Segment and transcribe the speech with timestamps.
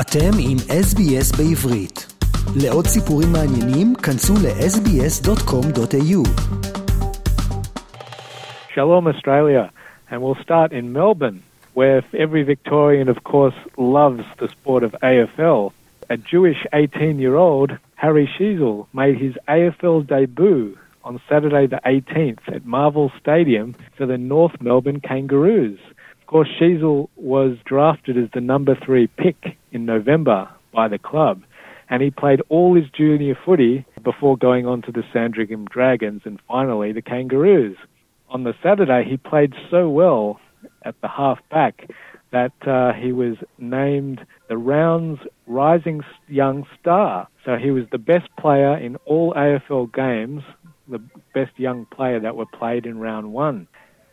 [0.00, 2.06] אתם עם SBS בעברית.
[2.62, 6.20] לעוד סיפורים מעניינים, כנסו ל-sbs.com.au.
[8.74, 9.64] Shalom Australia,
[10.10, 11.40] and we'll start in Melbourne,
[11.74, 15.72] where every Victorian, of course, loves the sport of AFL.
[16.14, 23.10] A Jewish 18-year-old, Harry Sheezel, made his AFL debut on Saturday the 18th at Marvel
[23.22, 25.80] Stadium for the North Melbourne Kangaroos.
[26.28, 31.42] Course, Sheezel was drafted as the number three pick in November by the club,
[31.88, 36.38] and he played all his junior footy before going on to the Sandringham Dragons and
[36.46, 37.78] finally the Kangaroos.
[38.28, 40.38] On the Saturday, he played so well
[40.82, 41.88] at the half back
[42.30, 47.26] that uh, he was named the round's rising young star.
[47.46, 50.42] So he was the best player in all AFL games,
[50.88, 51.00] the
[51.32, 53.66] best young player that were played in round one.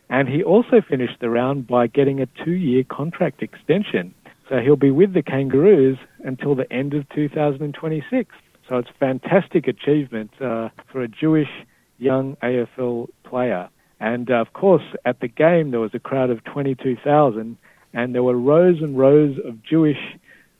[0.09, 4.14] And he also finished the round by getting a two year contract extension.
[4.50, 8.36] So he'll be with the Kangaroos until the end of 2026.
[8.70, 11.50] So it's fantastic achievement uh, for a Jewish
[11.98, 13.70] young AFL player.
[14.00, 17.58] And uh, of course, at the game, there was a crowd of 22,000,
[17.94, 19.98] and there were rows and rows of Jewish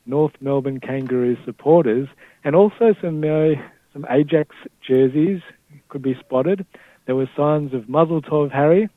[0.06, 2.08] North Melbourne Kangaroos supporters,
[2.44, 3.60] and also some uh,
[3.92, 4.54] some Ajax
[4.86, 5.40] jerseys
[5.88, 6.64] could be spotted.
[7.06, 8.88] There were signs of Mazel Harry,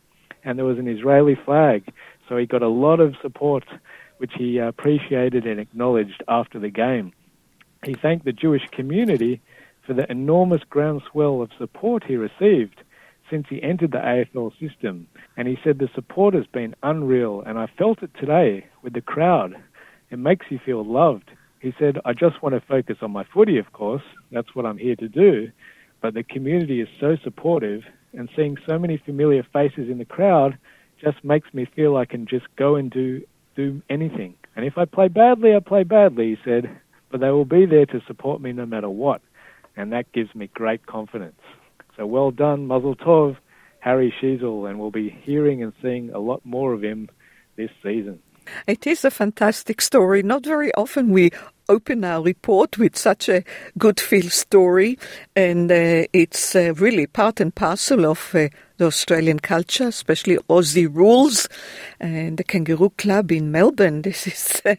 [0.50, 1.94] and there was an Israeli flag.
[2.28, 3.66] So he got a lot of support,
[4.18, 7.14] which he appreciated and acknowledged after the game.
[7.86, 9.42] He thanked the Jewish community
[9.86, 12.82] for the enormous groundswell of support he received
[13.30, 15.08] since he entered the AFL system.
[15.38, 19.02] And he said the support has been unreal, and I felt it today with the
[19.02, 19.56] crowd.
[20.10, 21.30] It makes you feel loved.
[21.60, 24.02] He said, I just want to focus on my footy, of course.
[24.32, 25.52] That's what I'm here to do.
[26.02, 30.58] But the community is so supportive, and seeing so many familiar faces in the crowd
[31.02, 33.22] just makes me feel I can just go and do,
[33.56, 34.36] do anything.
[34.56, 36.70] And if I play badly, I play badly, he said,
[37.10, 39.22] but they will be there to support me no matter what.
[39.76, 41.40] And that gives me great confidence.
[41.96, 43.38] So well done, Mazel Tov,
[43.80, 47.10] Harry Sheezel, and we'll be hearing and seeing a lot more of him
[47.56, 48.20] this season.
[48.68, 50.24] It is a fantastic story.
[50.24, 51.32] Not very often we
[51.70, 53.44] open our report with such a
[53.78, 54.98] good feel story,
[55.36, 60.94] and uh, it's uh, really part and parcel of uh, the Australian culture, especially Aussie
[60.94, 61.48] rules
[62.00, 64.02] and the Kangaroo Club in Melbourne.
[64.10, 64.76] This is uh,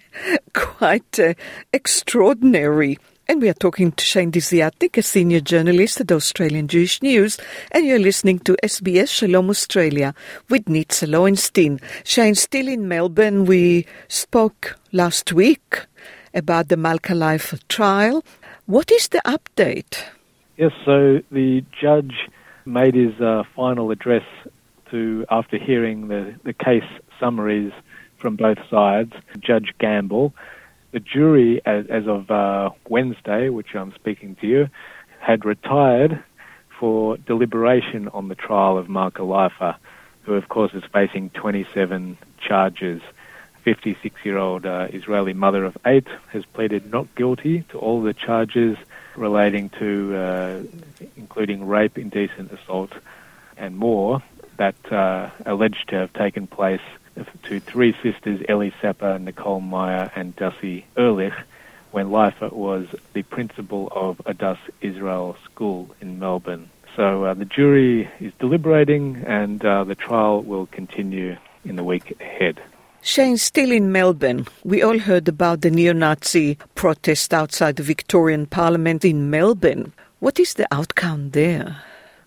[0.52, 1.34] quite uh,
[1.72, 2.98] extraordinary.
[3.28, 7.38] And we are talking to Shane Desiatnik, a senior journalist at Australian Jewish News,
[7.70, 10.14] and you're listening to SBS Shalom Australia
[10.48, 11.78] with Nitza Lowenstein.
[12.02, 15.86] Shane, still in Melbourne, we spoke last week
[16.34, 18.24] about the Malka trial.
[18.66, 20.04] What is the update?
[20.56, 22.28] Yes, so the judge
[22.64, 24.24] made his uh, final address
[24.90, 26.84] to after hearing the, the case
[27.19, 27.72] summaries
[28.19, 29.12] from both sides.
[29.38, 30.34] Judge Gamble.
[30.92, 34.69] The jury, as, as of uh, Wednesday, which I'm speaking to you,
[35.20, 36.22] had retired
[36.78, 39.76] for deliberation on the trial of Malka Leifer,
[40.22, 43.02] who, of course, is facing 27 charges.
[43.70, 48.12] 56 year old uh, Israeli mother of eight has pleaded not guilty to all the
[48.12, 48.76] charges
[49.14, 50.62] relating to, uh,
[51.16, 52.92] including rape, indecent assault,
[53.56, 54.25] and more,
[54.56, 56.81] that uh, alleged to have taken place
[57.44, 61.38] to three sisters, Elly Sapper, Nicole Meyer, and Dassi Erlich,
[61.92, 66.70] when Leifer was the principal of Adass Israel School in Melbourne.
[66.97, 72.20] So uh, the jury is deliberating, and uh, the trial will continue in the week
[72.20, 72.60] ahead.
[73.03, 78.44] Shane, still in Melbourne, we all heard about the neo Nazi protest outside the Victorian
[78.44, 79.94] Parliament in Melbourne.
[80.19, 81.83] What is the outcome there?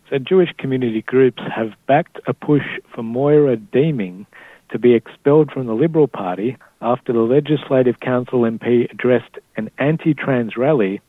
[0.10, 4.26] So, Jewish community groups have backed a push for Moira Deeming
[4.72, 10.16] to be expelled from the Liberal Party after the Legislative Council MP addressed an anti
[10.16, 11.02] trans rally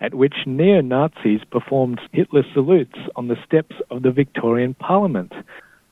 [0.00, 5.32] at which neo Nazis performed Hitler salutes on the steps of the Victorian Parliament.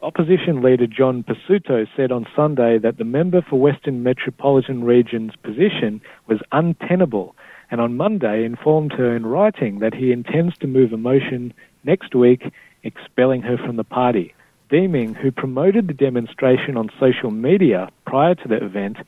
[0.06, 6.00] Opposition leader John Pesutto said on Sunday that the member for Western Metropolitan Region's position
[6.28, 7.34] was untenable,
[7.72, 11.52] and on Monday informed her in writing that he intends to move a motion
[11.82, 12.52] next week
[12.84, 14.32] expelling her from the party.
[14.70, 18.98] Deeming, who promoted the demonstration on social media prior to the event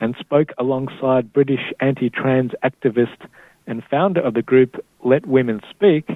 [0.00, 3.26] and spoke alongside British anti trans activist
[3.66, 6.10] and founder of the group Let Women Speak,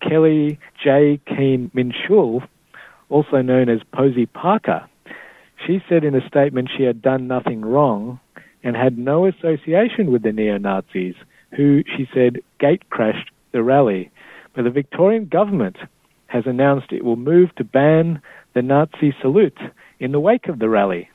[0.00, 1.18] Kelly J.
[1.26, 2.46] Keen Minshull,
[3.14, 4.88] also known as Posie Parker.
[5.64, 8.18] She said in a statement she had done nothing wrong
[8.64, 11.14] and had no association with the neo Nazis,
[11.56, 14.10] who, she said, gate crashed the rally.
[14.56, 15.76] But the Victorian government
[16.26, 18.20] has announced it will move to ban
[18.52, 19.60] the Nazi salute
[20.00, 21.08] in the wake of the rally.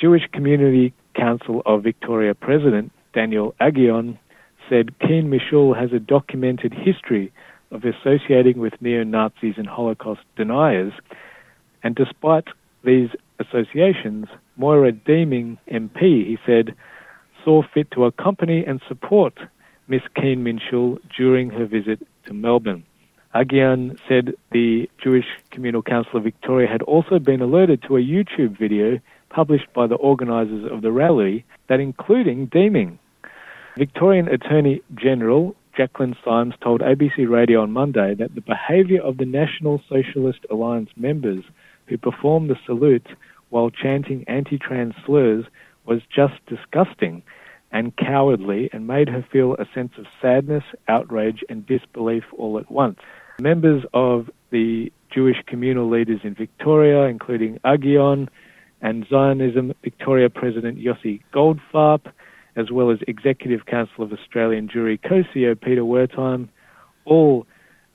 [0.00, 4.18] Jewish Community Council of Victoria President Daniel Aghion,
[4.68, 7.32] said Keen Minshull has a documented history
[7.70, 10.92] of associating with neo Nazis and Holocaust deniers,
[11.84, 12.48] and despite
[12.82, 14.26] these associations,
[14.56, 16.74] Moira Deeming MP, he said,
[17.44, 19.38] saw fit to accompany and support
[19.86, 22.84] Miss Keen Minshull during her visit to Melbourne.
[23.34, 28.58] Aghion said the Jewish Communal Council of Victoria had also been alerted to a YouTube
[28.58, 28.98] video
[29.28, 32.98] published by the organisers of the rally that including Deeming.
[33.76, 39.24] Victorian Attorney General Jacqueline Symes told ABC Radio on Monday that the behaviour of the
[39.24, 41.42] National Socialist Alliance members
[41.86, 43.08] who performed the salute
[43.50, 45.44] while chanting anti-trans slurs
[45.86, 47.22] was just disgusting
[47.70, 52.70] and cowardly and made her feel a sense of sadness, outrage, and disbelief all at
[52.70, 53.00] once.
[53.40, 58.28] Members of the Jewish communal leaders in Victoria, including Aghion
[58.80, 62.12] and Zionism Victoria President Yossi Goldfarb,
[62.56, 66.48] as well as Executive Council of Australian Jewry co-CEO Peter Wertheim,
[67.04, 67.46] all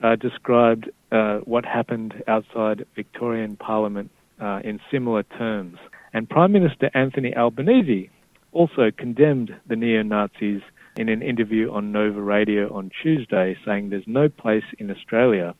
[0.02, 4.10] uh, described uh, what happened outside Victorian Parliament
[4.40, 5.78] uh, in similar terms.
[6.12, 8.10] And Prime Minister Anthony Albanese
[8.52, 10.62] also condemned the neo-Nazis
[10.96, 15.54] in an interview on Nova Radio on Tuesday, saying there's no place in Australia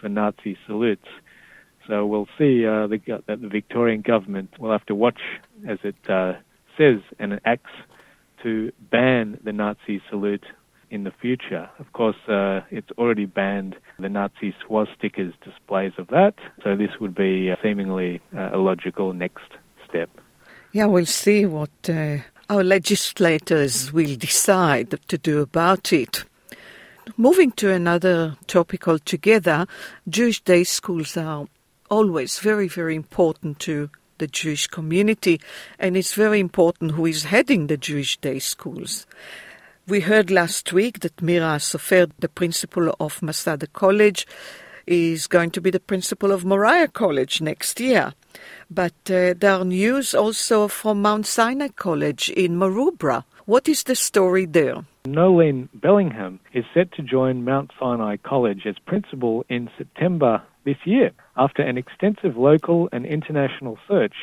[0.00, 1.08] for Nazi salutes.
[1.86, 5.20] So we'll see uh, the, that the Victorian government will have to watch
[5.66, 6.34] as it uh,
[6.76, 7.70] says and acts
[8.42, 10.44] to ban the Nazi salute
[10.94, 11.68] in the future.
[11.80, 17.14] Of course, uh, it's already banned the Nazi swastikas displays of that, so this would
[17.14, 19.50] be uh, seemingly uh, a logical next
[19.86, 20.08] step.
[20.72, 22.18] Yeah, we'll see what uh,
[22.48, 26.24] our legislators will decide to do about it.
[27.16, 29.66] Moving to another topic altogether,
[30.08, 31.46] Jewish day schools are
[31.90, 35.40] always very, very important to the Jewish community,
[35.78, 39.06] and it's very important who is heading the Jewish day schools.
[39.86, 44.26] We heard last week that Mira Sofer, the principal of Masada College,
[44.86, 48.14] is going to be the principal of Moriah College next year.
[48.70, 53.24] But uh, there are news also from Mount Sinai College in Maroubra.
[53.44, 54.86] What is the story there?
[55.04, 61.10] Nolene Bellingham is set to join Mount Sinai College as principal in September this year
[61.36, 64.16] after an extensive local and international search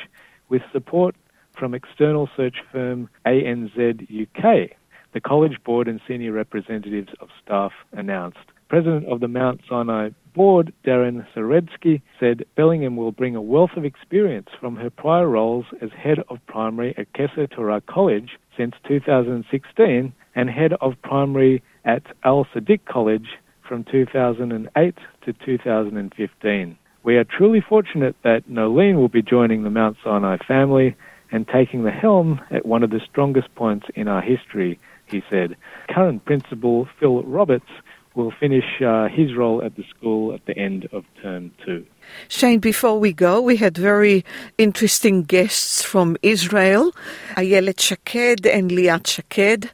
[0.50, 1.16] with support
[1.56, 3.78] from external search firm ANZ
[4.10, 4.76] UK.
[5.14, 8.40] The college board and senior representatives of staff announced.
[8.70, 13.84] President of the Mount Sinai board, Darren Saretsky, said Bellingham will bring a wealth of
[13.84, 20.14] experience from her prior roles as head of primary at Kesser Torah College since 2016
[20.36, 23.28] and head of primary at Al Sadiq College
[23.68, 26.78] from 2008 to 2015.
[27.04, 30.96] We are truly fortunate that Nolene will be joining the Mount Sinai family
[31.32, 34.80] and taking the helm at one of the strongest points in our history,
[35.12, 35.56] he said.
[35.90, 37.70] Current principal Phil Roberts
[38.16, 41.86] will finish uh, his role at the school at the end of term two.
[42.28, 44.26] Shane, before we go, we had very
[44.58, 46.92] interesting guests from Israel,
[47.38, 49.74] Ayelet Shaked and Liat Shaked.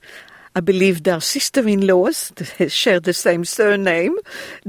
[0.55, 2.33] I believe they're sister-in-laws,
[2.67, 4.17] share the same surname.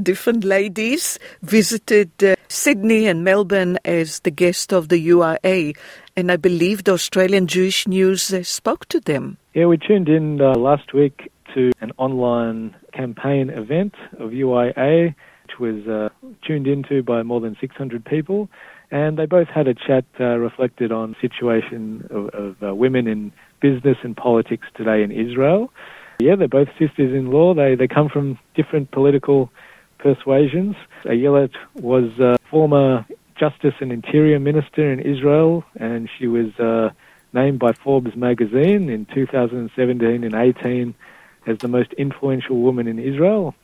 [0.02, 5.76] Different ladies visited uh, Sydney and Melbourne as the guest of the UIA,
[6.16, 9.36] and I believe the Australian Jewish News uh, spoke to them.
[9.54, 15.14] Yeah, we tuned in uh, last week to an online campaign event of UIA,
[15.44, 16.08] which was uh,
[16.46, 18.48] tuned into by more than 600 people.
[18.90, 23.32] And they both had a chat uh, reflected on situation of, of uh, women in
[23.60, 25.70] business and politics today in Israel.
[26.20, 27.54] Yeah, they're both sisters-in-law.
[27.54, 29.52] They they come from different political
[29.98, 30.74] persuasions.
[31.04, 33.06] Ayelet was uh, former
[33.38, 36.90] Justice and Interior Minister in Israel, and she was uh,
[37.32, 40.94] named by Forbes magazine in 2017 and 18
[41.46, 43.54] as the most influential woman in Israel.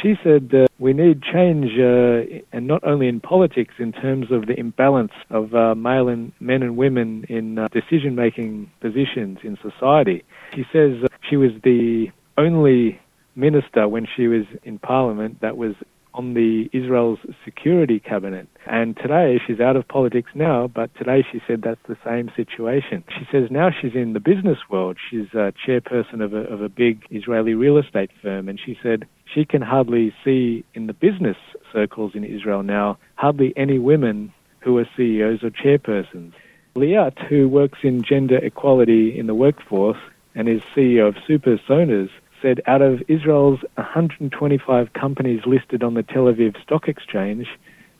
[0.00, 4.46] She said that we need change, uh, and not only in politics, in terms of
[4.46, 10.24] the imbalance of uh, male and men and women in uh, decision-making positions in society.
[10.54, 10.96] She says
[11.28, 13.00] she was the only
[13.36, 15.74] minister when she was in parliament that was
[16.14, 18.48] on the Israel's security cabinet.
[18.66, 23.04] And today she's out of politics now, but today she said that's the same situation.
[23.18, 24.96] She says now she's in the business world.
[25.10, 29.06] She's a chairperson of a, of a big Israeli real estate firm, and she said
[29.26, 31.36] she can hardly see in the business
[31.72, 36.32] circles in Israel now hardly any women who are CEOs or chairpersons.
[36.76, 39.98] Liat, who works in gender equality in the workforce
[40.34, 42.10] and is CEO of Super Sonas,
[42.44, 47.46] said out of Israel's 125 companies listed on the Tel Aviv Stock Exchange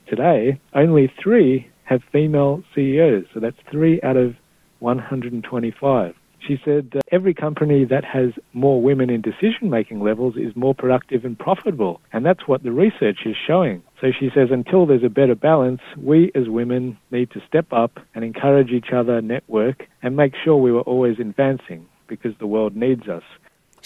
[0.06, 3.24] today, only three have female CEOs.
[3.32, 4.34] So that's three out of
[4.80, 6.14] 125.
[6.46, 10.74] She said uh, every company that has more women in decision making levels is more
[10.74, 12.02] productive and profitable.
[12.12, 13.82] And that's what the research is showing.
[13.98, 17.98] So she says until there's a better balance, we as women need to step up
[18.14, 22.76] and encourage each other, network, and make sure we were always advancing because the world
[22.76, 23.22] needs us.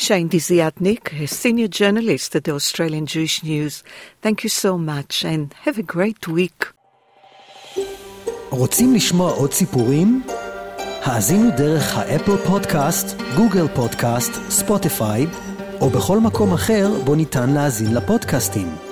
[0.04, 3.82] Shane Desiatnik, a senior journalist at the Australian Jewish News.
[4.22, 6.72] Thank you so much and have a great week.
[8.50, 10.22] רוצים לשמוע עוד סיפורים?
[11.02, 15.26] האזינו דרך האפל פודקאסט, גוגל פודקאסט, ספוטיפיי,
[15.80, 18.87] או בכל מקום אחר בו ניתן להאזין לפודקאסטים.